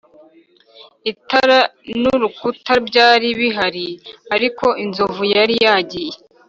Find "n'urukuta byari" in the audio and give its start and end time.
2.01-3.27